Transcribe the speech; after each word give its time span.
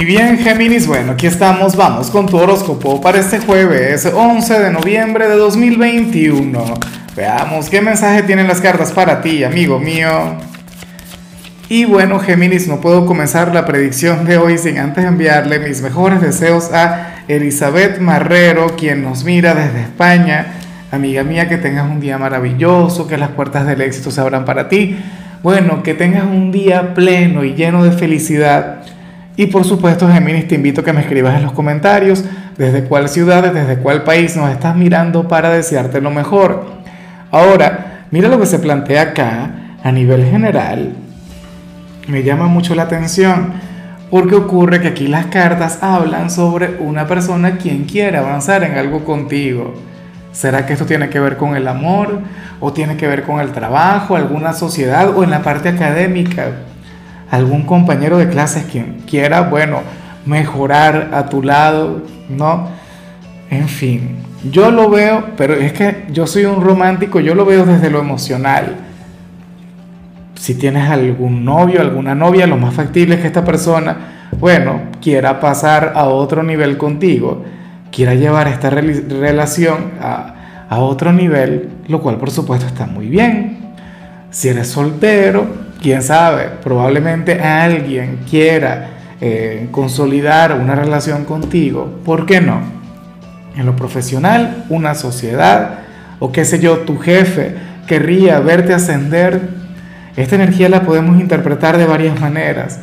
Y 0.00 0.06
bien, 0.06 0.38
Géminis, 0.38 0.86
bueno, 0.86 1.12
aquí 1.12 1.26
estamos, 1.26 1.76
vamos 1.76 2.08
con 2.08 2.24
tu 2.24 2.38
horóscopo 2.38 3.02
para 3.02 3.18
este 3.18 3.38
jueves 3.38 4.06
11 4.06 4.58
de 4.58 4.70
noviembre 4.70 5.28
de 5.28 5.36
2021. 5.36 6.64
Veamos 7.14 7.68
qué 7.68 7.82
mensaje 7.82 8.22
tienen 8.22 8.48
las 8.48 8.62
cartas 8.62 8.92
para 8.92 9.20
ti, 9.20 9.44
amigo 9.44 9.78
mío. 9.78 10.38
Y 11.68 11.84
bueno, 11.84 12.18
Géminis, 12.18 12.66
no 12.66 12.80
puedo 12.80 13.04
comenzar 13.04 13.52
la 13.52 13.66
predicción 13.66 14.24
de 14.24 14.38
hoy 14.38 14.56
sin 14.56 14.78
antes 14.78 15.04
enviarle 15.04 15.58
mis 15.58 15.82
mejores 15.82 16.22
deseos 16.22 16.72
a 16.72 17.16
Elizabeth 17.28 17.98
Marrero, 17.98 18.76
quien 18.76 19.02
nos 19.02 19.24
mira 19.24 19.54
desde 19.54 19.82
España. 19.82 20.46
Amiga 20.90 21.24
mía, 21.24 21.46
que 21.46 21.58
tengas 21.58 21.90
un 21.90 22.00
día 22.00 22.16
maravilloso, 22.16 23.06
que 23.06 23.18
las 23.18 23.32
puertas 23.32 23.66
del 23.66 23.82
éxito 23.82 24.10
se 24.10 24.22
abran 24.22 24.46
para 24.46 24.70
ti. 24.70 24.98
Bueno, 25.42 25.82
que 25.82 25.92
tengas 25.92 26.24
un 26.24 26.52
día 26.52 26.94
pleno 26.94 27.44
y 27.44 27.52
lleno 27.52 27.84
de 27.84 27.92
felicidad 27.92 28.80
y 29.36 29.46
por 29.46 29.64
supuesto, 29.64 30.08
Géminis, 30.08 30.48
te 30.48 30.56
invito 30.56 30.80
a 30.80 30.84
que 30.84 30.92
me 30.92 31.00
escribas 31.00 31.36
en 31.36 31.42
los 31.42 31.52
comentarios 31.52 32.24
desde 32.58 32.84
cuál 32.84 33.08
ciudad, 33.08 33.52
desde 33.52 33.78
cuál 33.78 34.02
país 34.02 34.36
nos 34.36 34.50
estás 34.50 34.76
mirando 34.76 35.28
para 35.28 35.50
desearte 35.50 36.00
lo 36.00 36.10
mejor. 36.10 36.66
Ahora, 37.30 38.04
mira 38.10 38.28
lo 38.28 38.38
que 38.38 38.46
se 38.46 38.58
plantea 38.58 39.02
acá 39.02 39.50
a 39.82 39.92
nivel 39.92 40.26
general. 40.26 40.94
Me 42.08 42.22
llama 42.22 42.48
mucho 42.48 42.74
la 42.74 42.82
atención 42.82 43.52
porque 44.10 44.34
ocurre 44.34 44.80
que 44.80 44.88
aquí 44.88 45.06
las 45.06 45.26
cartas 45.26 45.78
hablan 45.80 46.30
sobre 46.30 46.76
una 46.80 47.06
persona 47.06 47.56
quien 47.56 47.84
quiere 47.84 48.18
avanzar 48.18 48.64
en 48.64 48.76
algo 48.76 49.04
contigo. 49.04 49.74
¿Será 50.32 50.66
que 50.66 50.72
esto 50.72 50.86
tiene 50.86 51.08
que 51.08 51.20
ver 51.20 51.36
con 51.36 51.56
el 51.56 51.66
amor 51.68 52.20
o 52.60 52.72
tiene 52.72 52.96
que 52.96 53.06
ver 53.06 53.22
con 53.22 53.40
el 53.40 53.52
trabajo, 53.52 54.16
alguna 54.16 54.52
sociedad 54.52 55.16
o 55.16 55.24
en 55.24 55.30
la 55.30 55.42
parte 55.42 55.68
académica? 55.68 56.50
Algún 57.30 57.62
compañero 57.62 58.18
de 58.18 58.28
clases 58.28 58.64
quien 58.64 59.02
quiera, 59.06 59.42
bueno, 59.42 59.80
mejorar 60.26 61.10
a 61.12 61.26
tu 61.26 61.42
lado, 61.42 62.02
¿no? 62.28 62.68
En 63.50 63.68
fin, 63.68 64.16
yo 64.50 64.70
lo 64.70 64.90
veo, 64.90 65.30
pero 65.36 65.54
es 65.54 65.72
que 65.72 66.06
yo 66.10 66.26
soy 66.26 66.44
un 66.44 66.62
romántico, 66.62 67.20
yo 67.20 67.34
lo 67.34 67.44
veo 67.44 67.64
desde 67.64 67.90
lo 67.90 68.00
emocional. 68.00 68.76
Si 70.34 70.54
tienes 70.54 70.88
algún 70.88 71.44
novio, 71.44 71.80
alguna 71.80 72.14
novia, 72.14 72.46
lo 72.46 72.56
más 72.56 72.74
factible 72.74 73.16
es 73.16 73.20
que 73.20 73.26
esta 73.26 73.44
persona, 73.44 74.28
bueno, 74.38 74.80
quiera 75.02 75.40
pasar 75.40 75.92
a 75.94 76.04
otro 76.04 76.42
nivel 76.42 76.78
contigo, 76.78 77.44
quiera 77.92 78.14
llevar 78.14 78.48
esta 78.48 78.70
relación 78.70 79.92
a, 80.00 80.66
a 80.68 80.78
otro 80.78 81.12
nivel, 81.12 81.68
lo 81.88 82.00
cual 82.00 82.16
por 82.16 82.30
supuesto 82.30 82.66
está 82.66 82.86
muy 82.86 83.08
bien. 83.08 83.58
Si 84.30 84.48
eres 84.48 84.68
soltero, 84.68 85.69
quién 85.80 86.02
sabe, 86.02 86.50
probablemente 86.62 87.40
alguien 87.40 88.20
quiera 88.28 88.90
eh, 89.20 89.68
consolidar 89.70 90.52
una 90.52 90.74
relación 90.74 91.24
contigo, 91.24 92.00
¿por 92.04 92.26
qué 92.26 92.40
no? 92.40 92.60
En 93.56 93.66
lo 93.66 93.76
profesional, 93.76 94.64
una 94.68 94.94
sociedad, 94.94 95.80
o 96.18 96.32
qué 96.32 96.44
sé 96.44 96.60
yo, 96.60 96.78
tu 96.80 96.98
jefe 96.98 97.54
querría 97.86 98.38
verte 98.40 98.72
ascender. 98.72 99.40
Esta 100.16 100.36
energía 100.36 100.68
la 100.68 100.82
podemos 100.82 101.20
interpretar 101.20 101.76
de 101.76 101.86
varias 101.86 102.20
maneras. 102.20 102.80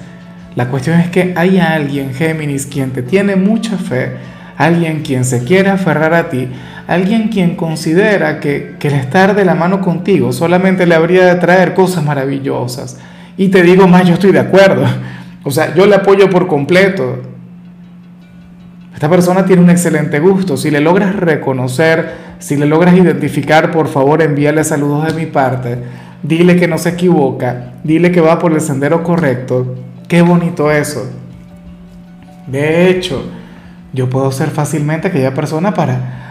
La 0.56 0.68
cuestión 0.68 1.00
es 1.00 1.10
que 1.10 1.34
hay 1.38 1.60
alguien, 1.60 2.14
Géminis, 2.14 2.66
quien 2.66 2.92
te 2.92 3.04
tiene 3.04 3.36
mucha 3.36 3.78
fe, 3.78 4.14
alguien 4.58 5.04
quien 5.04 5.24
se 5.24 5.44
quiere 5.44 5.70
aferrar 5.70 6.14
a 6.14 6.30
ti, 6.30 6.50
alguien 6.88 7.28
quien 7.28 7.56
considera 7.56 8.40
que, 8.40 8.76
que 8.80 8.88
el 8.88 8.96
estar 8.96 9.36
de 9.36 9.46
la 9.46 9.54
mano 9.54 9.82
contigo 9.82 10.32
solamente 10.32 10.86
le 10.86 10.96
habría 10.96 11.26
de 11.26 11.36
traer 11.36 11.74
cosas 11.74 12.04
maravillosas. 12.04 12.98
Y 13.38 13.50
te 13.50 13.62
digo 13.62 13.88
más, 13.88 14.08
yo 14.08 14.16
estoy 14.16 14.32
de 14.32 14.40
acuerdo. 14.40 14.86
O 15.44 15.52
sea, 15.52 15.74
yo 15.76 15.86
le 15.86 15.96
apoyo 15.96 16.30
por 16.30 16.48
completo. 16.48 17.22
Esta 18.94 19.10
persona 19.10 19.46
tiene 19.46 19.62
un 19.62 19.70
excelente 19.70 20.20
gusto. 20.20 20.58
Si 20.58 20.72
le 20.72 20.82
logras 20.82 21.16
reconocer, 21.16 22.16
si 22.40 22.56
le 22.56 22.66
logras 22.66 22.96
identificar, 22.96 23.70
por 23.72 23.88
favor 23.88 24.24
envíale 24.24 24.64
saludos 24.64 25.06
de 25.06 25.14
mi 25.14 25.28
parte. 25.28 25.78
Dile 26.24 26.56
que 26.56 26.68
no 26.68 26.80
se 26.80 26.90
equivoca. 26.90 27.74
Dile 27.84 28.12
que 28.12 28.22
va 28.22 28.40
por 28.40 28.54
el 28.54 28.60
sendero 28.60 29.04
correcto. 29.04 29.76
Qué 30.08 30.24
bonito 30.24 30.72
eso. 30.72 31.08
De 32.48 32.90
hecho, 32.90 33.24
yo 33.94 34.10
puedo 34.10 34.32
ser 34.32 34.50
fácilmente 34.50 35.10
aquella 35.10 35.34
persona 35.34 35.74
para, 35.74 36.27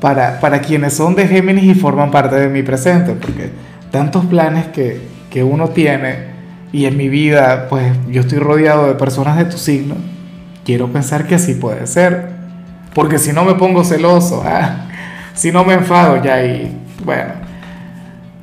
para, 0.00 0.40
para 0.40 0.60
quienes 0.60 0.94
son 0.94 1.14
de 1.14 1.26
Géminis 1.26 1.64
y 1.64 1.74
forman 1.74 2.10
parte 2.10 2.36
de 2.36 2.48
mi 2.48 2.62
presente, 2.62 3.12
porque 3.12 3.50
tantos 3.90 4.24
planes 4.26 4.66
que, 4.66 5.00
que 5.30 5.42
uno 5.42 5.68
tiene 5.68 6.36
y 6.72 6.86
en 6.86 6.96
mi 6.96 7.08
vida, 7.08 7.68
pues 7.68 7.92
yo 8.08 8.20
estoy 8.20 8.38
rodeado 8.38 8.88
de 8.88 8.94
personas 8.94 9.36
de 9.38 9.46
tu 9.46 9.56
signo, 9.56 9.94
quiero 10.64 10.88
pensar 10.88 11.26
que 11.26 11.36
así 11.36 11.54
puede 11.54 11.86
ser, 11.86 12.30
porque 12.94 13.18
si 13.18 13.32
no 13.32 13.44
me 13.44 13.54
pongo 13.54 13.84
celoso, 13.84 14.42
¿ah? 14.46 14.86
si 15.34 15.52
no 15.52 15.64
me 15.64 15.74
enfado 15.74 16.22
ya 16.22 16.44
y 16.44 16.76
bueno, 17.04 17.32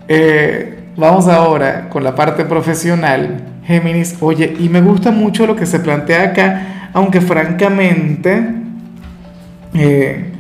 eh, 0.08 0.90
vamos 0.96 1.28
ahora 1.28 1.90
con 1.90 2.04
la 2.04 2.16
parte 2.16 2.46
profesional, 2.46 3.44
Géminis, 3.66 4.18
oye, 4.20 4.56
y 4.60 4.70
me 4.70 4.82
gusta 4.82 5.12
mucho 5.12 5.48
lo 5.48 5.56
que 5.56 5.66
se 5.66 5.80
plantea 5.80 6.24
acá, 6.24 6.90
aunque 6.94 7.22
francamente 7.22 8.44
eh, 9.74 10.33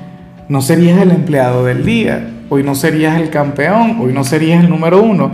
no 0.53 0.61
serías 0.61 1.01
el 1.01 1.09
empleado 1.09 1.65
del 1.65 1.83
día, 1.83 2.29
hoy 2.47 2.61
no 2.61 2.75
serías 2.75 3.19
el 3.19 3.31
campeón, 3.31 3.97
hoy 3.99 4.13
no 4.13 4.23
serías 4.23 4.63
el 4.63 4.69
número 4.69 5.01
uno, 5.01 5.31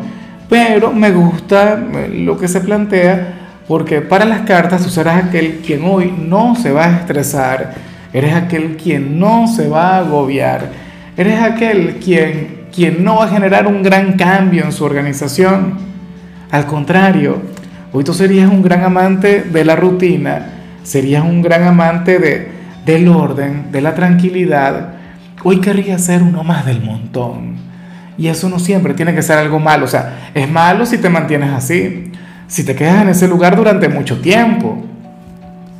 pero 0.47 0.93
me 0.93 1.11
gusta 1.11 1.77
eh, 1.93 2.07
lo 2.23 2.37
que 2.37 2.47
se 2.47 2.61
plantea 2.61 3.33
porque 3.67 3.99
para 3.99 4.23
las 4.23 4.43
cartas 4.43 4.81
tú 4.81 4.89
serás 4.89 5.25
aquel 5.25 5.57
quien 5.57 5.83
hoy 5.83 6.13
no 6.17 6.55
se 6.55 6.71
va 6.71 6.85
a 6.85 6.95
estresar, 6.99 7.73
eres 8.13 8.33
aquel 8.33 8.77
quien 8.77 9.19
no 9.19 9.49
se 9.49 9.67
va 9.67 9.97
a 9.97 9.97
agobiar, 9.97 10.69
eres 11.17 11.41
aquel 11.41 11.97
quien, 12.01 12.67
quien 12.73 13.03
no 13.03 13.17
va 13.17 13.25
a 13.25 13.27
generar 13.29 13.67
un 13.67 13.83
gran 13.83 14.13
cambio 14.13 14.63
en 14.63 14.71
su 14.71 14.85
organización. 14.85 15.73
Al 16.49 16.65
contrario, 16.65 17.41
hoy 17.91 18.05
tú 18.05 18.13
serías 18.13 18.49
un 18.49 18.61
gran 18.61 18.85
amante 18.85 19.41
de 19.41 19.65
la 19.65 19.75
rutina, 19.75 20.45
serías 20.83 21.25
un 21.25 21.41
gran 21.41 21.63
amante 21.63 22.19
de, 22.19 22.47
del 22.85 23.09
orden, 23.09 23.69
de 23.69 23.81
la 23.81 23.93
tranquilidad, 23.93 24.98
hoy 25.43 25.61
querrías 25.61 26.03
ser 26.03 26.21
uno 26.21 26.43
más 26.43 26.65
del 26.65 26.81
montón. 26.81 27.57
Y 28.17 28.27
eso 28.27 28.49
no 28.49 28.59
siempre 28.59 28.93
tiene 28.93 29.15
que 29.15 29.21
ser 29.21 29.37
algo 29.37 29.59
malo. 29.59 29.85
O 29.85 29.87
sea, 29.87 30.31
es 30.33 30.49
malo 30.49 30.85
si 30.85 30.97
te 30.97 31.09
mantienes 31.09 31.51
así, 31.51 32.11
si 32.47 32.65
te 32.65 32.75
quedas 32.75 33.03
en 33.03 33.09
ese 33.09 33.27
lugar 33.27 33.55
durante 33.55 33.87
mucho 33.87 34.19
tiempo. 34.19 34.83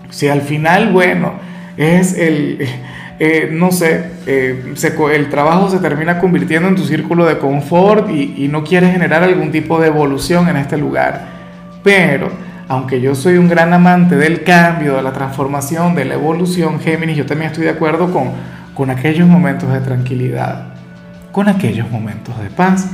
Si 0.09 0.27
al 0.27 0.41
final, 0.41 0.91
bueno, 0.91 1.33
es 1.75 2.17
el, 2.17 2.65
eh, 3.19 3.49
no 3.51 3.71
sé, 3.71 4.05
eh, 4.25 4.73
el 5.13 5.29
trabajo 5.29 5.69
se 5.69 5.79
termina 5.79 6.19
convirtiendo 6.19 6.69
en 6.69 6.75
tu 6.75 6.85
círculo 6.85 7.25
de 7.25 7.37
confort 7.37 8.09
y, 8.09 8.35
y 8.37 8.47
no 8.47 8.63
quieres 8.63 8.93
generar 8.93 9.23
algún 9.23 9.51
tipo 9.51 9.79
de 9.79 9.87
evolución 9.87 10.47
en 10.47 10.57
este 10.57 10.77
lugar. 10.77 11.27
Pero 11.83 12.31
aunque 12.69 13.01
yo 13.01 13.15
soy 13.15 13.37
un 13.37 13.49
gran 13.49 13.73
amante 13.73 14.15
del 14.15 14.43
cambio, 14.43 14.95
de 14.95 15.01
la 15.01 15.11
transformación, 15.11 15.95
de 15.95 16.05
la 16.05 16.13
evolución, 16.13 16.79
Géminis, 16.79 17.17
yo 17.17 17.25
también 17.25 17.49
estoy 17.49 17.65
de 17.65 17.71
acuerdo 17.71 18.13
con, 18.13 18.31
con 18.79 18.89
aquellos 18.91 19.27
momentos 19.27 19.73
de 19.73 19.81
tranquilidad, 19.81 20.67
con 21.33 21.49
aquellos 21.49 21.91
momentos 21.91 22.39
de 22.39 22.49
paz. 22.49 22.87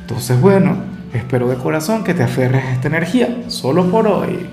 Entonces, 0.00 0.40
bueno, 0.40 0.78
espero 1.14 1.48
de 1.48 1.54
corazón 1.54 2.02
que 2.02 2.14
te 2.14 2.24
aferres 2.24 2.64
a 2.64 2.72
esta 2.72 2.88
energía, 2.88 3.28
solo 3.46 3.88
por 3.92 4.08
hoy, 4.08 4.48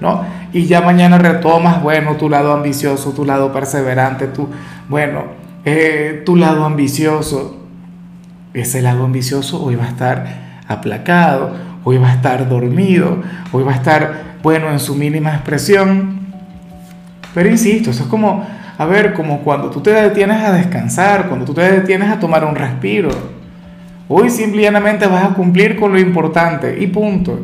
¿no? 0.00 0.24
Y 0.52 0.66
ya 0.66 0.80
mañana 0.80 1.16
retomas, 1.16 1.80
bueno, 1.80 2.16
tu 2.16 2.28
lado 2.28 2.52
ambicioso, 2.52 3.12
tu 3.12 3.24
lado 3.24 3.52
perseverante, 3.52 4.26
tu, 4.26 4.48
bueno, 4.88 5.26
eh, 5.64 6.24
tu 6.26 6.34
lado 6.34 6.64
ambicioso. 6.64 7.68
Ese 8.52 8.82
lado 8.82 9.04
ambicioso 9.04 9.62
hoy 9.62 9.76
va 9.76 9.84
a 9.84 9.90
estar 9.90 10.26
aplacado, 10.66 11.54
hoy 11.84 11.98
va 11.98 12.08
a 12.08 12.14
estar 12.14 12.48
dormido, 12.48 13.18
hoy 13.52 13.62
va 13.62 13.70
a 13.70 13.76
estar, 13.76 14.38
bueno, 14.42 14.72
en 14.72 14.80
su 14.80 14.96
mínima 14.96 15.30
expresión. 15.36 16.18
Pero 17.32 17.48
insisto, 17.48 17.90
eso 17.90 18.02
es 18.02 18.08
como, 18.08 18.44
a 18.80 18.86
ver, 18.86 19.12
como 19.12 19.40
cuando 19.40 19.68
tú 19.68 19.82
te 19.82 19.90
detienes 19.90 20.42
a 20.42 20.52
descansar, 20.52 21.28
cuando 21.28 21.44
tú 21.44 21.52
te 21.52 21.60
detienes 21.70 22.08
a 22.08 22.18
tomar 22.18 22.46
un 22.46 22.54
respiro. 22.54 23.10
Hoy 24.08 24.30
simplemente 24.30 25.06
vas 25.06 25.22
a 25.22 25.34
cumplir 25.34 25.78
con 25.78 25.92
lo 25.92 25.98
importante 25.98 26.78
y 26.80 26.86
punto. 26.86 27.40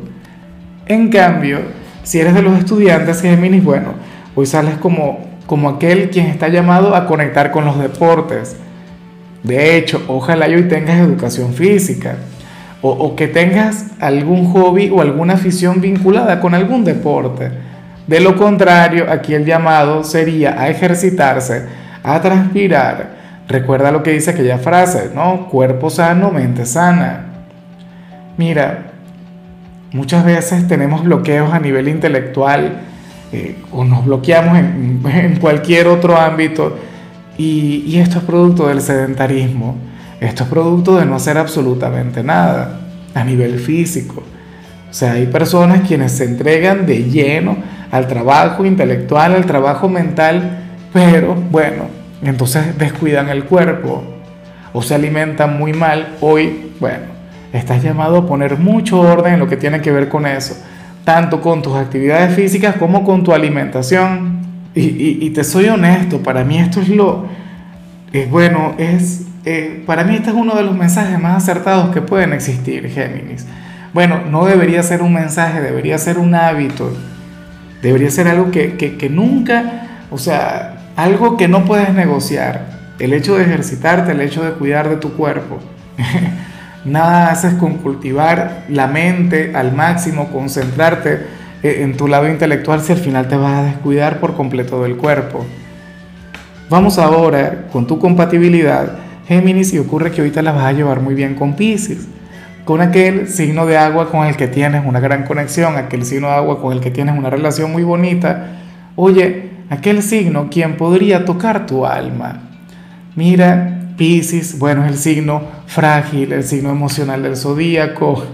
En 0.86 1.10
cambio, 1.10 1.58
si 2.04 2.20
eres 2.20 2.32
de 2.32 2.40
los 2.40 2.58
estudiantes 2.58 3.20
Géminis, 3.20 3.62
bueno, 3.62 3.88
hoy 4.34 4.46
sales 4.46 4.78
como, 4.78 5.26
como 5.44 5.68
aquel 5.68 6.08
quien 6.08 6.24
está 6.28 6.48
llamado 6.48 6.96
a 6.96 7.06
conectar 7.06 7.50
con 7.50 7.66
los 7.66 7.78
deportes. 7.78 8.56
De 9.42 9.76
hecho, 9.76 10.02
ojalá 10.08 10.46
hoy 10.46 10.68
tengas 10.68 10.98
educación 11.00 11.52
física 11.52 12.16
o, 12.80 13.14
que 13.14 13.28
tengas 13.28 13.88
algún 14.00 14.50
hobby 14.54 14.88
o 14.88 15.02
alguna 15.02 15.34
afición 15.34 15.82
vinculada 15.82 16.40
con 16.40 16.54
algún 16.54 16.82
deporte. 16.82 17.50
De 18.06 18.20
lo 18.20 18.36
contrario, 18.36 19.06
aquí 19.10 19.34
el 19.34 19.44
llamado 19.44 20.04
sería 20.04 20.60
a 20.60 20.68
ejercitarse, 20.68 21.66
a 22.04 22.20
transpirar. 22.20 23.16
Recuerda 23.48 23.90
lo 23.90 24.02
que 24.02 24.12
dice 24.12 24.30
aquella 24.30 24.58
frase, 24.58 25.10
¿no? 25.14 25.48
Cuerpo 25.48 25.90
sano, 25.90 26.30
mente 26.30 26.66
sana. 26.66 27.26
Mira, 28.36 28.92
muchas 29.92 30.24
veces 30.24 30.68
tenemos 30.68 31.02
bloqueos 31.02 31.52
a 31.52 31.58
nivel 31.58 31.88
intelectual 31.88 32.80
eh, 33.32 33.56
o 33.72 33.84
nos 33.84 34.04
bloqueamos 34.04 34.56
en, 34.56 35.36
cualquier 35.40 35.88
otro 35.88 36.16
ámbito. 36.16 36.78
Y, 37.36 37.84
y 37.86 37.98
esto 37.98 38.18
es 38.18 38.24
producto 38.24 38.68
del 38.68 38.80
sedentarismo, 38.80 39.76
esto 40.20 40.44
es 40.44 40.48
producto 40.48 40.96
de 40.96 41.04
no 41.04 41.16
hacer 41.16 41.36
absolutamente 41.36 42.22
nada 42.22 42.80
a 43.14 43.24
nivel 43.24 43.58
físico. 43.58 44.22
O 44.88 44.94
sea, 44.94 45.12
hay 45.12 45.26
personas 45.26 45.86
quienes 45.86 46.12
se 46.12 46.24
entregan 46.24 46.86
de 46.86 47.02
lleno 47.04 47.56
al 47.96 48.08
trabajo 48.08 48.64
intelectual, 48.64 49.34
al 49.34 49.46
trabajo 49.46 49.88
mental, 49.88 50.58
pero 50.92 51.34
bueno, 51.34 51.84
entonces 52.22 52.76
descuidan 52.78 53.28
el 53.28 53.44
cuerpo 53.44 54.04
o 54.72 54.82
se 54.82 54.94
alimentan 54.94 55.58
muy 55.58 55.72
mal. 55.72 56.16
Hoy, 56.20 56.72
bueno, 56.78 57.04
estás 57.52 57.82
llamado 57.82 58.18
a 58.18 58.26
poner 58.26 58.58
mucho 58.58 59.00
orden 59.00 59.34
en 59.34 59.40
lo 59.40 59.48
que 59.48 59.56
tiene 59.56 59.80
que 59.80 59.90
ver 59.90 60.08
con 60.08 60.26
eso, 60.26 60.62
tanto 61.04 61.40
con 61.40 61.62
tus 61.62 61.74
actividades 61.74 62.34
físicas 62.34 62.76
como 62.76 63.02
con 63.04 63.24
tu 63.24 63.32
alimentación. 63.32 64.36
Y, 64.74 65.30
te 65.30 65.42
soy 65.42 65.68
honesto, 65.68 66.18
para 66.18 66.44
mí 66.44 66.58
esto 66.58 66.82
es 66.82 66.90
lo, 66.90 67.24
es 68.12 68.30
bueno, 68.30 68.74
es, 68.76 69.22
eh, 69.46 69.82
para 69.86 70.04
mí 70.04 70.16
este 70.16 70.28
es 70.28 70.36
uno 70.36 70.54
de 70.54 70.64
los 70.64 70.76
mensajes 70.76 71.18
más 71.18 71.42
acertados 71.42 71.94
que 71.94 72.02
pueden 72.02 72.34
existir, 72.34 72.86
Géminis. 72.90 73.46
Bueno, 73.94 74.20
no 74.30 74.44
debería 74.44 74.82
ser 74.82 75.00
un 75.00 75.14
mensaje, 75.14 75.62
debería 75.62 75.96
ser 75.96 76.18
un 76.18 76.34
hábito, 76.34 76.92
debería 77.82 78.10
ser 78.10 78.28
algo 78.28 78.50
que, 78.50 78.76
que, 78.76 79.08
nunca, 79.08 80.04
o 80.10 80.18
sea, 80.18 80.92
algo 80.96 81.36
que 81.36 81.48
no 81.48 81.64
puedes 81.64 81.92
negociar. 81.92 82.76
El 82.98 83.12
hecho 83.12 83.36
de 83.36 83.44
ejercitarte, 83.44 84.12
el 84.12 84.20
hecho 84.20 84.42
de 84.42 84.52
cuidar 84.52 84.88
de 84.88 84.96
tu 84.96 85.12
cuerpo. 85.14 85.58
Nada 86.84 87.30
haces 87.30 87.54
con 87.54 87.78
cultivar 87.78 88.64
la 88.68 88.86
mente 88.86 89.52
al 89.54 89.72
máximo, 89.72 90.28
concentrarte 90.28 91.26
eh, 91.62 91.82
en 91.82 91.96
tu 91.96 92.06
lado 92.06 92.28
intelectual 92.28 92.80
si 92.80 92.92
al 92.92 92.98
final 92.98 93.28
te 93.28 93.36
vas 93.36 93.54
a 93.54 93.62
descuidar 93.64 94.20
por 94.20 94.34
completo 94.34 94.82
del 94.82 94.96
cuerpo. 94.96 95.44
Vamos 96.70 96.98
ahora 96.98 97.66
con 97.72 97.86
tu 97.86 97.98
compatibilidad, 97.98 98.98
Géminis, 99.28 99.72
y 99.72 99.78
ocurre 99.78 100.10
que 100.10 100.20
ahorita 100.20 100.42
la 100.42 100.52
vas 100.52 100.64
a 100.64 100.72
llevar 100.72 101.00
muy 101.00 101.14
bien 101.14 101.34
con 101.34 101.54
Pisces, 101.54 102.08
con 102.66 102.80
aquel 102.80 103.28
signo 103.28 103.64
de 103.64 103.78
agua 103.78 104.10
con 104.10 104.26
el 104.26 104.36
que 104.36 104.48
tienes 104.48 104.84
una 104.84 104.98
gran 104.98 105.24
conexión, 105.24 105.76
aquel 105.76 106.04
signo 106.04 106.26
de 106.26 106.34
agua 106.34 106.60
con 106.60 106.72
el 106.72 106.80
que 106.80 106.90
tienes 106.90 107.16
una 107.16 107.30
relación 107.30 107.70
muy 107.70 107.84
bonita. 107.84 108.58
Oye, 108.96 109.50
aquel 109.70 110.02
signo 110.02 110.48
quien 110.50 110.76
podría 110.76 111.24
tocar 111.24 111.64
tu 111.64 111.86
alma. 111.86 112.40
Mira, 113.14 113.92
Pisces, 113.96 114.58
bueno, 114.58 114.84
es 114.84 114.90
el 114.90 114.98
signo 114.98 115.42
frágil, 115.66 116.32
el 116.32 116.42
signo 116.42 116.70
emocional 116.70 117.22
del 117.22 117.36
zodíaco, 117.36 118.24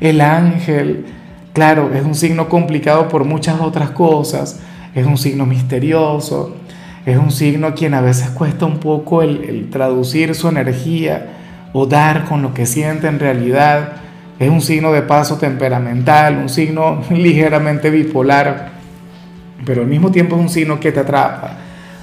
el 0.00 0.20
ángel. 0.20 1.06
Claro, 1.52 1.90
es 1.92 2.04
un 2.04 2.14
signo 2.14 2.48
complicado 2.48 3.08
por 3.08 3.24
muchas 3.24 3.60
otras 3.60 3.90
cosas, 3.90 4.60
es 4.94 5.04
un 5.04 5.18
signo 5.18 5.46
misterioso, 5.46 6.54
es 7.04 7.18
un 7.18 7.32
signo 7.32 7.74
quien 7.74 7.94
a 7.94 8.00
veces 8.00 8.30
cuesta 8.30 8.66
un 8.66 8.78
poco 8.78 9.22
el, 9.22 9.68
traducir 9.68 10.36
su 10.36 10.46
energía 10.46 11.38
o 11.72 11.86
dar 11.86 12.24
con 12.24 12.42
lo 12.42 12.54
que 12.54 12.66
siente 12.66 13.06
en 13.06 13.18
realidad. 13.18 13.92
Es 14.38 14.50
un 14.50 14.60
signo 14.60 14.92
de 14.92 15.02
paso 15.02 15.36
temperamental, 15.36 16.38
un 16.38 16.48
signo 16.48 17.02
ligeramente 17.10 17.90
bipolar, 17.90 18.70
pero 19.64 19.82
al 19.82 19.88
mismo 19.88 20.10
tiempo 20.10 20.36
es 20.36 20.42
un 20.42 20.48
signo 20.48 20.80
que 20.80 20.92
te 20.92 21.00
atrapa. 21.00 21.56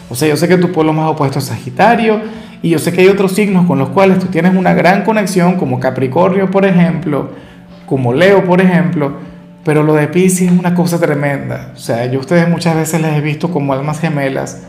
O 0.09 0.15
sea, 0.15 0.27
yo 0.27 0.37
sé 0.37 0.47
que 0.47 0.57
tu 0.57 0.71
polo 0.71 0.93
más 0.93 1.09
opuesto 1.09 1.39
es 1.39 1.45
Sagitario, 1.45 2.21
y 2.61 2.69
yo 2.69 2.79
sé 2.79 2.91
que 2.91 3.01
hay 3.01 3.07
otros 3.07 3.33
signos 3.33 3.65
con 3.67 3.77
los 3.77 3.89
cuales 3.89 4.19
tú 4.19 4.27
tienes 4.27 4.55
una 4.55 4.73
gran 4.73 5.03
conexión, 5.03 5.55
como 5.55 5.79
Capricornio, 5.79 6.49
por 6.49 6.65
ejemplo, 6.65 7.31
como 7.85 8.13
Leo, 8.13 8.45
por 8.45 8.61
ejemplo, 8.61 9.13
pero 9.63 9.83
lo 9.83 9.93
de 9.93 10.07
Pisces 10.07 10.51
es 10.51 10.57
una 10.57 10.73
cosa 10.73 10.99
tremenda. 10.99 11.71
O 11.75 11.77
sea, 11.77 12.05
yo 12.05 12.19
a 12.19 12.21
ustedes 12.21 12.49
muchas 12.49 12.75
veces 12.75 13.01
les 13.01 13.15
he 13.15 13.21
visto 13.21 13.51
como 13.51 13.73
almas 13.73 13.99
gemelas, 13.99 14.63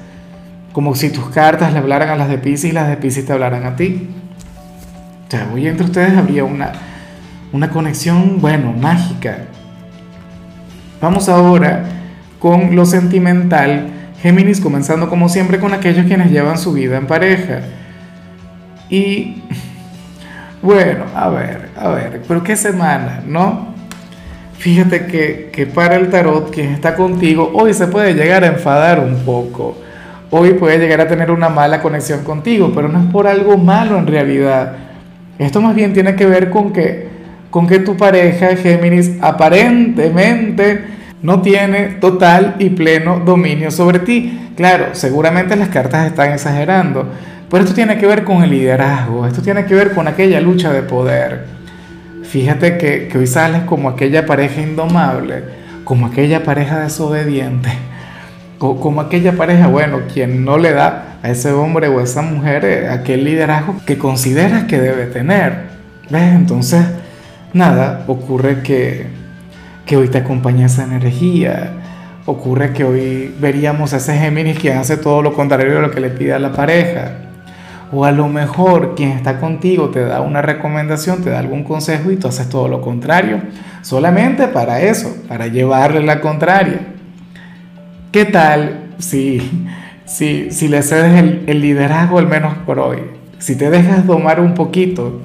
como 0.72 0.94
si 0.94 1.10
tus 1.10 1.30
cartas 1.30 1.72
le 1.72 1.78
hablaran 1.78 2.10
a 2.10 2.16
las 2.16 2.28
de 2.28 2.38
Pisces 2.38 2.70
y 2.70 2.72
las 2.72 2.88
de 2.88 2.96
Pisces 2.96 3.24
te 3.24 3.32
hablaran 3.32 3.64
a 3.64 3.76
ti. 3.76 4.08
O 5.28 5.30
sea, 5.30 5.46
hoy 5.52 5.69
entre 5.69 5.84
ustedes 5.84 6.16
habría 6.16 6.42
una, 6.44 6.72
una 7.52 7.69
conexión, 7.69 8.40
bueno, 8.40 8.72
mágica. 8.72 9.40
Vamos 11.02 11.28
ahora 11.28 11.84
con 12.38 12.75
lo 12.75 12.86
sentimental. 12.86 13.90
Géminis 14.22 14.58
comenzando 14.58 15.10
como 15.10 15.28
siempre 15.28 15.60
con 15.60 15.75
aquellos 15.75 16.06
quienes 16.06 16.30
llevan 16.30 16.56
su 16.56 16.72
vida 16.72 16.96
en 16.96 17.06
pareja. 17.06 17.60
Y 18.88 19.42
bueno, 20.62 21.04
a 21.14 21.28
ver, 21.28 21.69
a 21.76 21.88
ver, 21.88 22.22
pero 22.26 22.42
qué 22.42 22.56
semana, 22.56 23.22
¿no? 23.26 23.74
Fíjate 24.54 25.08
que, 25.08 25.50
que, 25.52 25.66
para 25.66 25.96
el 25.96 26.08
tarot, 26.08 26.50
quien 26.50 26.70
está 26.70 26.94
contigo, 26.94 27.52
hoy 27.52 27.74
se 27.74 27.86
puede 27.86 28.14
llegar 28.14 28.44
a 28.44 28.46
enfadar 28.46 28.98
un 28.98 29.26
poco. 29.26 29.76
Hoy 30.31 30.54
puede 30.54 30.78
llegar 30.78 31.02
a 31.02 31.06
tener 31.06 31.31
una 31.31 31.50
mala 31.50 31.82
conexión 31.82 32.24
contigo, 32.24 32.72
pero 32.74 32.88
no 32.88 32.98
es 32.98 33.12
por 33.12 33.26
algo 33.26 33.58
malo 33.58 33.98
en 33.98 34.06
realidad. 34.06 34.88
Esto 35.38 35.61
más 35.61 35.75
bien 35.75 35.93
tiene 35.93 36.14
que 36.17 36.26
ver 36.26 36.50
con 36.50 36.73
que, 36.73 37.08
con 37.50 37.67
que 37.67 37.79
tu 37.79 37.96
pareja, 37.96 38.56
Géminis, 38.56 39.12
aparentemente 39.20 40.99
no 41.23 41.43
tiene 41.43 41.96
total 42.00 42.56
y 42.58 42.70
pleno 42.70 43.20
dominio 43.20 43.70
sobre 43.70 44.00
ti. 44.00 44.50
Claro, 44.56 44.88
seguramente 44.93 45.56
las 45.56 45.69
cartas 45.69 46.06
están 46.06 46.32
exagerando, 46.32 47.08
pero 47.50 47.62
esto 47.62 47.75
tiene 47.75 47.99
que 47.99 48.06
ver 48.06 48.25
con 48.25 48.43
el 48.43 48.50
liderazgo, 48.50 49.26
esto 49.26 49.43
tiene 49.43 49.64
que 49.64 49.75
ver 49.75 49.93
con 49.93 50.08
aquella 50.08 50.40
lucha 50.40 50.73
de 50.73 50.82
poder. 50.82 51.46
Fíjate 52.25 52.76
que, 52.76 53.08
hoy 53.17 53.26
sales 53.26 53.62
como 53.62 53.88
aquella 53.88 54.26
pareja 54.26 54.61
indomable, 54.61 55.44
como 55.84 56.06
aquella 56.06 56.43
pareja 56.43 56.81
desobediente, 56.81 57.70
como 58.58 59.00
aquella 59.00 59.32
pareja, 59.32 59.69
bueno, 59.69 60.00
quien 60.12 60.44
no 60.44 60.58
le 60.58 60.72
da 60.72 61.19
a 61.22 61.31
ese 61.31 61.52
hombre 61.52 61.88
o 61.88 62.00
a 62.00 62.02
esa 62.02 62.22
mujer 62.22 62.64
eh, 62.64 62.88
aquel 62.88 63.25
liderazgo 63.25 63.76
que 63.87 63.99
consideras 63.99 64.64
que 64.64 64.78
debe 64.78 65.06
tener. 65.06 65.69
¿Ves? 66.10 66.34
Entonces, 66.34 66.84
nada, 67.52 68.05
ocurre 68.08 68.62
que, 68.62 69.06
que 69.87 69.96
hoy 69.96 70.08
te 70.08 70.19
acompaña 70.19 70.66
esa 70.66 70.84
energía. 70.84 71.72
Ocurre 72.26 72.72
que 72.72 72.84
hoy 72.84 73.34
veríamos 73.38 73.94
a 73.94 73.99
ese 73.99 74.19
Géminis 74.19 74.58
que 74.58 74.72
hace 74.72 74.96
todo 74.96 75.22
lo 75.22 75.32
contrario 75.34 75.76
de 75.76 75.81
lo 75.81 75.90
que 75.90 76.00
le 76.00 76.10
pide 76.10 76.34
a 76.34 76.38
la 76.38 76.52
pareja. 76.52 77.12
O 77.93 78.05
a 78.05 78.12
lo 78.12 78.28
mejor 78.28 78.94
quien 78.96 79.10
está 79.10 79.38
contigo 79.38 79.88
te 79.88 80.05
da 80.05 80.20
una 80.20 80.43
recomendación, 80.43 81.22
te 81.22 81.31
da 81.31 81.38
algún 81.38 81.64
consejo 81.64 82.10
y 82.10 82.16
tú 82.16 82.28
haces 82.28 82.49
todo 82.50 82.69
lo 82.69 82.82
contrario, 82.82 83.40
solamente 83.81 84.46
para 84.49 84.82
eso, 84.82 85.16
para 85.26 85.46
llevarle 85.46 86.02
la 86.02 86.20
contraria. 86.20 86.97
¿Qué 88.10 88.25
tal 88.25 88.94
si, 88.99 89.69
si, 90.06 90.50
si 90.50 90.69
le 90.69 90.82
cedes 90.82 91.43
el, 91.46 91.60
liderazgo 91.60 92.19
al 92.19 92.27
menos 92.27 92.55
por 92.65 92.79
hoy? 92.79 93.03
Si 93.38 93.55
te 93.55 93.69
dejas 93.69 94.06
domar 94.06 94.41
un 94.41 94.55
poquito, 94.55 95.20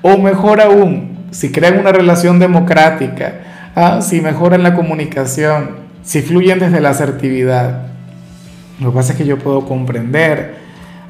o 0.00 0.16
mejor 0.16 0.62
aún, 0.62 1.26
si 1.30 1.52
crean 1.52 1.78
una 1.78 1.92
relación 1.92 2.38
democrática, 2.38 3.40
ah, 3.74 4.00
si 4.00 4.22
mejoran 4.22 4.62
la 4.62 4.74
comunicación, 4.74 5.84
si 6.02 6.22
fluyen 6.22 6.58
desde 6.58 6.80
la 6.80 6.90
asertividad. 6.90 7.88
Lo 8.80 8.90
que 8.90 8.96
pasa 8.96 9.12
es 9.12 9.18
que 9.18 9.26
yo 9.26 9.38
puedo 9.38 9.66
comprender, 9.66 10.54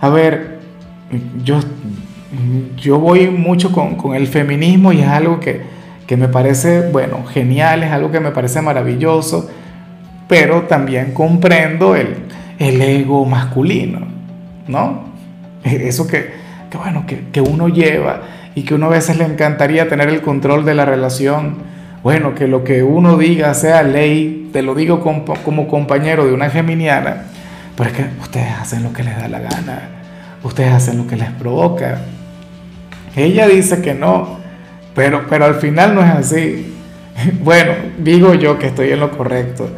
a 0.00 0.09
ver, 0.09 0.59
yo, 1.44 1.61
yo 2.76 2.99
voy 2.99 3.28
mucho 3.28 3.71
con, 3.71 4.16
el 4.16 4.26
feminismo 4.26 4.92
y 4.92 5.00
es 5.00 5.09
algo 5.09 5.38
que, 5.38 5.62
me 6.16 6.28
parece, 6.28 6.90
bueno, 6.90 7.25
genial, 7.25 7.85
es 7.85 7.92
algo 7.92 8.11
que 8.11 8.18
me 8.18 8.33
parece 8.33 8.61
maravilloso, 8.61 9.49
pero 10.35 10.62
también 10.62 11.14
comprendo 11.14 11.95
el, 11.95 12.17
ego 12.59 13.25
masculino, 13.25 14.00
¿no? 14.67 15.05
Eso 15.62 16.09
que, 16.09 16.33
bueno, 16.76 17.05
que, 17.07 17.41
uno 17.41 17.69
lleva 17.69 18.23
y 18.57 18.62
que 18.62 18.75
uno 18.75 18.87
a 18.87 18.88
veces 18.88 19.17
le 19.17 19.25
encantaría 19.25 19.88
tener 19.88 20.09
el 20.09 20.23
control 20.23 20.64
de 20.64 20.75
la 20.75 20.85
relación. 20.85 21.59
Bueno, 22.03 22.35
que 22.35 22.49
lo 22.49 22.64
que 22.64 22.83
uno 22.83 23.17
diga 23.17 23.55
sea 23.55 23.85
ley, 23.85 24.50
te 24.53 24.62
lo 24.62 24.75
digo 24.75 25.00
como, 25.00 25.25
como 25.25 25.69
compañero 25.69 26.26
de 26.26 26.33
una 26.33 26.50
geminiana, 26.50 27.26
pero 27.76 27.91
es 27.91 27.97
que 27.97 28.07
ustedes 28.21 28.50
hacen 28.61 28.83
lo 28.83 28.93
que 28.93 29.05
les 29.05 29.17
da 29.17 29.29
la 29.29 29.38
gana 29.38 29.83
ustedes 30.43 30.73
hacen 30.73 30.99
lo 30.99 31.07
que 31.07 31.17
les 31.17 31.31
provoca. 31.31 32.00
Ella 33.17 33.47
dice 33.47 33.81
que 33.81 33.95
no, 33.95 34.41
pero, 34.97 35.26
pero 35.31 35.45
al 35.45 35.55
final 35.55 35.95
no 35.95 36.03
es 36.03 36.11
así. 36.11 36.71
Bueno, 37.45 37.75
digo 37.97 38.35
yo 38.35 38.59
que 38.59 38.67
estoy 38.67 38.91
en 38.91 38.99
lo 38.99 39.17
correcto. 39.17 39.71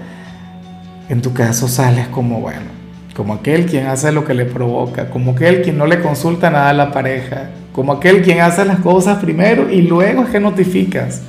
En 1.09 1.23
tu 1.23 1.33
caso 1.33 1.69
sales 1.69 2.09
como, 2.09 2.41
bueno, 2.41 2.67
como 3.15 3.35
aquel 3.35 3.67
quien 3.67 3.87
hace 3.87 4.11
lo 4.11 4.25
que 4.25 4.35
le 4.35 4.45
provoca, 4.45 5.09
como 5.09 5.33
aquel 5.33 5.63
quien 5.63 5.79
no 5.79 5.87
le 5.87 6.01
consulta 6.01 6.51
nada 6.51 6.71
a 6.71 6.75
la 6.75 6.91
pareja, 6.91 7.51
como 7.73 7.93
aquel 7.93 8.23
quien 8.23 8.41
hace 8.41 8.65
las 8.65 8.81
cosas 8.81 9.23
primero 9.23 9.71
y 9.71 9.83
luego 9.83 10.25
es 10.25 10.31
que 10.31 10.41
notificas. 10.41 11.23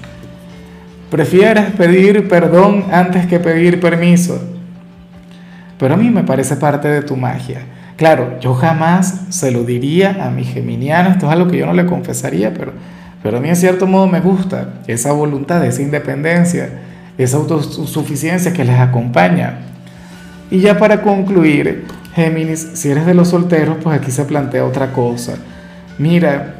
Prefieres 1.11 1.71
pedir 1.71 2.27
perdón 2.27 2.85
antes 2.91 3.27
que 3.27 3.39
pedir 3.39 3.79
permiso. 3.79 4.41
Pero 5.77 5.93
a 5.93 5.97
mí 5.97 6.09
me 6.09 6.23
parece 6.23 6.55
parte 6.55 6.87
de 6.87 7.03
tu 7.03 7.15
magia. 7.15 7.61
Claro, 7.97 8.39
yo 8.39 8.53
jamás 8.53 9.25
se 9.29 9.51
lo 9.51 9.63
diría 9.63 10.25
a 10.25 10.29
mi 10.29 10.43
geminiana, 10.43 11.09
esto 11.09 11.27
es 11.27 11.31
algo 11.31 11.49
que 11.49 11.57
yo 11.57 11.65
no 11.65 11.73
le 11.73 11.85
confesaría, 11.85 12.53
pero, 12.53 12.73
pero 13.23 13.37
a 13.37 13.39
mí 13.39 13.49
en 13.49 13.55
cierto 13.55 13.87
modo 13.87 14.07
me 14.07 14.21
gusta 14.21 14.81
esa 14.87 15.11
voluntad, 15.13 15.65
esa 15.65 15.81
independencia, 15.81 16.69
esa 17.17 17.37
autosuficiencia 17.37 18.53
que 18.53 18.63
les 18.63 18.79
acompaña. 18.79 19.59
Y 20.49 20.59
ya 20.59 20.77
para 20.77 21.01
concluir, 21.01 21.85
Géminis, 22.15 22.71
si 22.73 22.89
eres 22.89 23.05
de 23.05 23.13
los 23.13 23.29
solteros, 23.29 23.77
pues 23.81 23.99
aquí 23.99 24.11
se 24.11 24.25
plantea 24.25 24.65
otra 24.65 24.91
cosa. 24.93 25.35
Mira, 25.97 26.55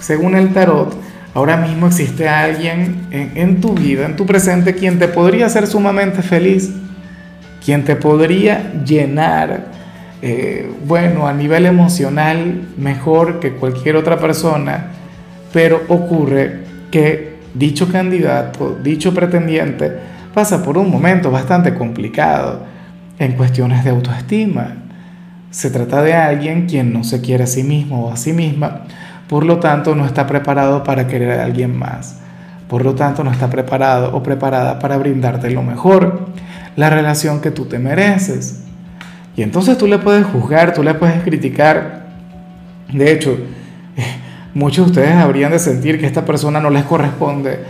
según 0.00 0.36
el 0.36 0.52
tarot, 0.52 0.94
ahora 1.34 1.56
mismo 1.56 1.86
existe 1.88 2.28
alguien 2.28 3.06
en, 3.10 3.60
tu 3.60 3.74
vida, 3.74 4.06
en 4.06 4.16
tu 4.16 4.26
presente, 4.26 4.74
quien 4.74 4.98
te 4.98 5.08
podría 5.08 5.46
hacer 5.46 5.66
sumamente 5.66 6.22
feliz, 6.22 6.70
quien 7.64 7.84
te 7.84 7.96
podría 7.96 8.72
llenar, 8.84 9.66
eh, 10.22 10.70
bueno, 10.86 11.26
a 11.26 11.32
nivel 11.32 11.66
emocional 11.66 12.68
mejor 12.76 13.40
que 13.40 13.52
cualquier 13.52 13.96
otra 13.96 14.18
persona, 14.18 14.92
pero 15.52 15.82
ocurre 15.88 16.60
que 16.90 17.27
dicho 17.54 17.90
candidato, 17.90 18.78
dicho 18.82 19.14
pretendiente, 19.14 19.92
pasa 20.34 20.62
por 20.62 20.78
un 20.78 20.90
momento 20.90 21.30
bastante 21.30 21.74
complicado 21.74 22.62
en 23.18 23.32
cuestiones 23.32 23.84
de 23.84 23.90
autoestima. 23.90 24.76
Se 25.50 25.70
trata 25.70 26.02
de 26.02 26.14
alguien 26.14 26.66
quien 26.66 26.92
no 26.92 27.04
se 27.04 27.20
quiere 27.20 27.44
a 27.44 27.46
sí 27.46 27.62
mismo 27.62 28.06
o 28.06 28.12
a 28.12 28.16
sí 28.16 28.32
misma, 28.32 28.82
por 29.28 29.44
lo 29.44 29.58
tanto 29.58 29.94
no 29.94 30.06
está 30.06 30.26
preparado 30.26 30.84
para 30.84 31.06
querer 31.06 31.40
a 31.40 31.44
alguien 31.44 31.76
más. 31.76 32.20
Por 32.68 32.84
lo 32.84 32.94
tanto 32.94 33.24
no 33.24 33.32
está 33.32 33.48
preparado 33.48 34.14
o 34.14 34.22
preparada 34.22 34.78
para 34.78 34.98
brindarte 34.98 35.50
lo 35.50 35.62
mejor, 35.62 36.26
la 36.76 36.90
relación 36.90 37.40
que 37.40 37.50
tú 37.50 37.64
te 37.64 37.78
mereces. 37.78 38.62
Y 39.36 39.42
entonces 39.42 39.78
tú 39.78 39.86
le 39.86 39.98
puedes 39.98 40.26
juzgar, 40.26 40.74
tú 40.74 40.82
le 40.82 40.94
puedes 40.94 41.22
criticar. 41.22 42.06
De 42.92 43.10
hecho, 43.10 43.38
muchos 44.54 44.86
de 44.86 44.90
ustedes 44.92 45.14
habrían 45.16 45.52
de 45.52 45.58
sentir 45.58 46.00
que 46.00 46.06
esta 46.06 46.24
persona 46.24 46.60
no 46.60 46.70
les 46.70 46.84
corresponde 46.84 47.60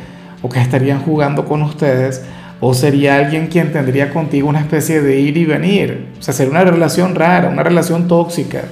o 0.42 0.49
que 0.49 0.61
estarían 0.61 1.00
jugando 1.00 1.44
con 1.44 1.62
ustedes 1.62 2.23
o 2.61 2.75
sería 2.75 3.16
alguien 3.16 3.47
quien 3.47 3.73
tendría 3.73 4.11
contigo 4.11 4.49
una 4.49 4.61
especie 4.61 5.00
de 5.00 5.20
ir 5.20 5.37
y 5.37 5.44
venir. 5.44 6.08
O 6.18 6.23
sea, 6.23 6.35
sería 6.35 6.50
una 6.50 6.64
relación 6.64 7.14
rara, 7.14 7.49
una 7.49 7.62
relación 7.62 8.08
tóxica. 8.08 8.62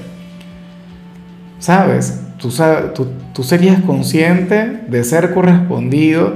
¿Sabes? 1.59 2.21
Tú, 2.39 3.43
serías 3.43 3.81
consciente 3.81 4.83
de 4.89 5.05
ser 5.05 5.33
correspondido, 5.33 6.35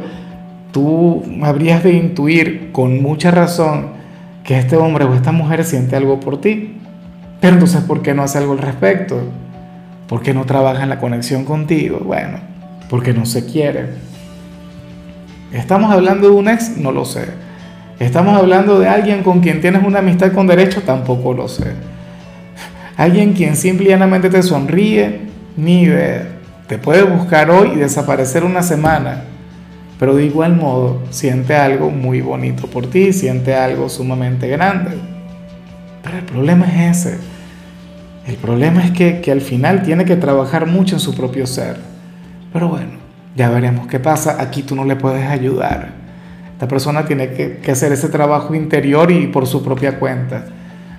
tú 0.73 1.23
habrías 1.43 1.83
de 1.83 1.93
intuir 1.93 2.71
con 2.73 3.03
mucha 3.03 3.31
razón 3.31 3.89
que 4.45 4.59
este 4.59 4.77
hombre 4.77 5.05
o 5.05 5.15
esta 5.15 5.33
mujer 5.33 5.65
siente 5.65 5.97
algo 5.97 6.21
por 6.21 6.41
ti. 6.41 6.77
Pero 7.41 7.55
entonces, 7.55 7.83
¿por 7.83 8.03
qué 8.03 8.15
no 8.15 8.23
hace 8.23 8.39
algo 8.39 8.53
al 8.53 8.59
respecto? 8.59 9.21
¿Por 10.11 10.23
qué 10.23 10.35
no 10.35 10.45
trabaja 10.45 10.83
en 10.83 10.89
la 10.89 10.99
conexión 10.99 11.45
contigo? 11.45 12.01
Bueno, 12.01 12.41
porque 12.89 13.15
no 13.15 13.27
se 13.27 13.47
quiere. 13.47 13.91
¿Estamos 15.53 15.93
hablando 15.93 16.29
de 16.29 16.35
un 16.35 16.49
ex? 16.49 16.77
No 16.77 16.91
lo 16.91 17.05
sé. 17.05 17.27
¿Estamos 18.01 18.37
hablando 18.37 18.81
de 18.81 18.89
alguien 18.89 19.23
con 19.23 19.39
quien 19.39 19.61
tienes 19.61 19.85
una 19.85 20.01
amistad 20.01 20.33
con 20.33 20.49
derecho? 20.49 20.83
Tampoco 20.83 21.33
lo 21.33 21.47
sé. 21.47 21.75
Alguien 22.97 23.35
quien 23.35 23.55
simplemente 23.55 24.31
te 24.31 24.43
sonríe, 24.43 25.21
ni 25.57 25.83
idea. 25.83 26.27
Te 26.67 26.77
puede 26.77 27.05
buscar 27.05 27.49
hoy 27.49 27.75
y 27.75 27.77
desaparecer 27.77 28.43
una 28.43 28.65
semana, 28.65 29.23
pero 29.97 30.17
de 30.17 30.25
igual 30.25 30.57
modo 30.57 31.05
siente 31.11 31.55
algo 31.55 31.89
muy 31.89 32.21
bonito 32.21 32.67
por 32.67 32.91
ti, 32.91 33.13
siente 33.13 33.55
algo 33.55 33.89
sumamente 33.89 34.49
grande. 34.49 34.91
Pero 36.03 36.19
el 36.19 36.25
problema 36.25 36.67
es 36.67 37.07
ese. 37.07 37.30
El 38.31 38.37
problema 38.37 38.85
es 38.85 38.93
que, 38.93 39.21
que 39.21 39.33
al 39.33 39.41
final 39.41 39.83
tiene 39.83 40.05
que 40.05 40.15
trabajar 40.15 40.67
mucho 40.67 40.95
en 40.95 41.01
su 41.01 41.17
propio 41.17 41.49
ser. 41.49 41.79
Pero 42.53 42.69
bueno, 42.69 42.93
ya 43.35 43.51
veremos 43.51 43.89
qué 43.89 43.99
pasa. 43.99 44.41
Aquí 44.41 44.63
tú 44.63 44.77
no 44.77 44.85
le 44.85 44.95
puedes 44.95 45.27
ayudar. 45.29 45.89
Esta 46.53 46.69
persona 46.69 47.05
tiene 47.05 47.33
que, 47.33 47.73
hacer 47.73 47.91
ese 47.91 48.09
trabajo 48.09 48.55
interior 48.55 49.11
y 49.11 49.27
por 49.27 49.49
su 49.49 49.65
propia 49.65 49.99
cuenta. 49.99 50.45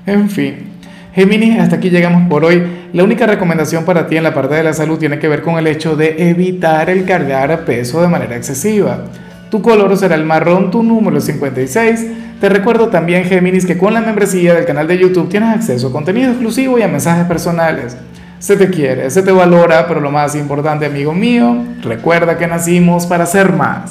En 0.06 0.30
fin. 0.30 0.72
Géminis, 1.16 1.58
hasta 1.58 1.78
aquí 1.78 1.90
llegamos 1.90 2.28
por 2.28 2.44
hoy. 2.44 2.64
La 2.92 3.06
única 3.06 3.26
recomendación 3.26 3.86
para 3.86 4.08
ti 4.08 4.18
en 4.18 4.24
la 4.24 4.34
parte 4.34 4.56
de 4.56 4.64
la 4.64 4.74
salud 4.74 5.00
tiene 5.00 5.18
que 5.18 5.30
ver 5.30 5.42
con 5.42 5.58
el 5.58 5.68
hecho 5.68 5.96
de 5.96 6.30
evitar 6.32 6.90
el 6.90 7.06
cargar 7.06 7.64
peso 7.64 8.02
de 8.02 8.10
manera 8.10 8.36
excesiva. 8.36 9.06
Tu 9.52 9.62
color 9.62 9.98
será 9.98 10.16
el 10.16 10.24
marrón, 10.24 10.72
tu 10.72 10.82
número 10.82 11.18
es 11.18 11.26
56. 11.26 12.08
Te 12.40 12.48
recuerdo 12.48 12.88
también, 12.88 13.26
Géminis, 13.26 13.66
que 13.66 13.78
con 13.78 13.94
la 13.94 14.00
membresía 14.00 14.54
del 14.54 14.64
canal 14.64 14.88
de 14.88 14.98
YouTube 14.98 15.28
tienes 15.28 15.54
acceso 15.54 15.90
a 15.90 15.92
contenido 15.92 16.30
exclusivo 16.30 16.80
y 16.80 16.84
a 16.84 16.88
mensajes 16.88 17.26
personales. 17.26 17.98
Se 18.40 18.56
te 18.56 18.70
quiere, 18.70 19.10
se 19.10 19.22
te 19.22 19.32
valora, 19.34 19.90
pero 19.90 20.00
lo 20.00 20.10
más 20.10 20.36
importante, 20.36 20.86
amigo 20.86 21.14
mío, 21.14 21.66
recuerda 21.82 22.38
que 22.38 22.48
nacimos 22.48 23.06
para 23.06 23.26
ser 23.26 23.52
más. 23.52 23.90